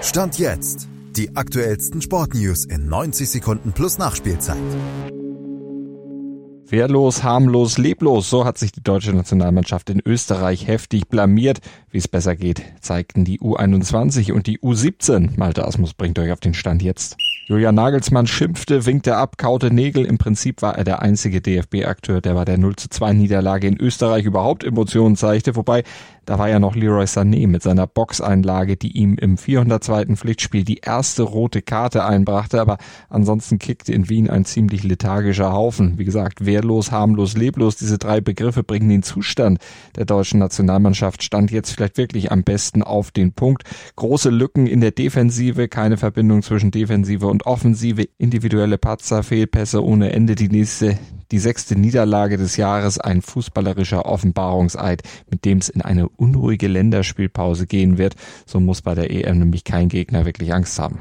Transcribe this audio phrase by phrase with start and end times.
[0.00, 0.88] Stand jetzt.
[1.16, 4.56] Die aktuellsten Sportnews in 90 Sekunden plus Nachspielzeit.
[6.70, 11.60] Wehrlos, harmlos, leblos, so hat sich die deutsche Nationalmannschaft in Österreich heftig blamiert.
[11.90, 15.30] Wie es besser geht, zeigten die U21 und die U17.
[15.36, 17.16] Malte Asmus bringt euch auf den Stand jetzt.
[17.46, 20.04] Julian Nagelsmann schimpfte, winkte ab, kaute Nägel.
[20.04, 23.80] Im Prinzip war er der einzige DFB-Akteur, der bei der 0 zu 2 Niederlage in
[23.80, 25.56] Österreich überhaupt Emotionen zeigte.
[25.56, 25.82] Wobei,
[26.28, 30.14] da war ja noch Leroy Sané mit seiner Boxeinlage, die ihm im 402.
[30.14, 32.60] Pflichtspiel die erste rote Karte einbrachte.
[32.60, 32.76] Aber
[33.08, 35.96] ansonsten kickte in Wien ein ziemlich lethargischer Haufen.
[35.96, 37.76] Wie gesagt, wehrlos, harmlos, leblos.
[37.76, 39.58] Diese drei Begriffe bringen den Zustand
[39.96, 43.62] der deutschen Nationalmannschaft stand jetzt vielleicht wirklich am besten auf den Punkt.
[43.96, 50.12] Große Lücken in der Defensive, keine Verbindung zwischen Defensive und Offensive, individuelle Patzer, Fehlpässe ohne
[50.12, 50.34] Ende.
[50.34, 50.98] Die nächste
[51.30, 57.66] die sechste Niederlage des Jahres ein fußballerischer Offenbarungseid, mit dem es in eine unruhige Länderspielpause
[57.66, 58.14] gehen wird.
[58.46, 60.98] So muss bei der EM nämlich kein Gegner wirklich Angst haben.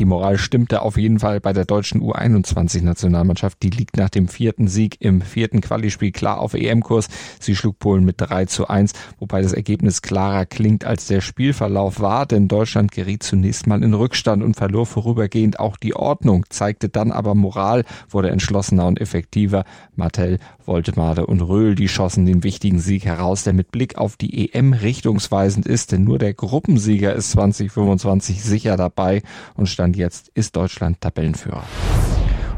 [0.00, 3.62] Die Moral stimmte auf jeden Fall bei der deutschen U21-Nationalmannschaft.
[3.62, 7.08] Die liegt nach dem vierten Sieg im vierten Qualispiel klar auf EM-Kurs.
[7.38, 12.00] Sie schlug Polen mit 3 zu 1, wobei das Ergebnis klarer klingt, als der Spielverlauf
[12.00, 16.88] war, denn Deutschland geriet zunächst mal in Rückstand und verlor vorübergehend auch die Ordnung, zeigte
[16.88, 19.64] dann aber Moral, wurde entschlossener und effektiver.
[19.96, 24.50] Martell, Woltemade und Röhl, die schossen den wichtigen Sieg heraus, der mit Blick auf die
[24.50, 29.22] EM richtungsweisend ist, denn nur der Gruppensieger ist 2025 sicher dabei
[29.56, 31.64] und stand Stand jetzt ist Deutschland Tabellenführer.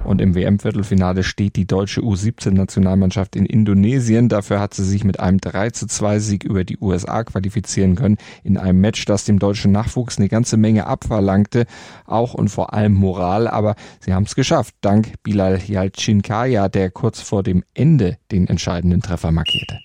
[0.05, 4.28] Und im WM-Viertelfinale steht die deutsche U17-Nationalmannschaft in Indonesien.
[4.28, 8.19] Dafür hat sie sich mit einem 3 zu 2 Sieg über die USA qualifizieren können.
[8.42, 11.64] In einem Match, das dem deutschen Nachwuchs eine ganze Menge abverlangte.
[12.05, 13.48] Auch und vor allem Moral.
[13.48, 14.75] Aber sie haben es geschafft.
[14.83, 19.78] Dank Bilal Yalcinkaya, der kurz vor dem Ende den entscheidenden Treffer markierte.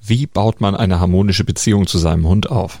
[0.00, 2.80] Wie baut man eine harmonische Beziehung zu seinem Hund auf?